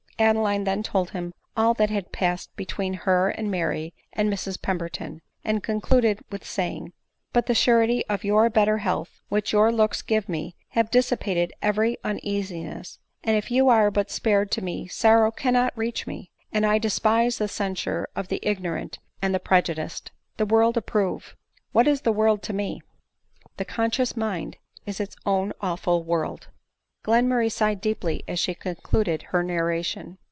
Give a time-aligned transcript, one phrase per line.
[0.19, 5.19] Adeline then told him all that had passed between her and Mary and Mrs Pemberton,
[5.43, 6.93] and concluded with say ing,"
[7.33, 11.97] But the surety of your better health, which your looks give me, has dissipated every
[12.03, 13.81] uneasiness; and if *& 150 ADELINE MOWBRAY.
[13.81, 17.47] * you are but spared to me, sorrow cannot reach me, and I despise the
[17.47, 21.35] censure of the ignorant and the prejudiced* The world approve!
[21.71, 22.83] What is the world to me?—
[23.57, 26.49] (The conscious mind is its own awful world
[27.11, 30.19] !'"Glenmurray sighed deeply as she concluded her nar ration.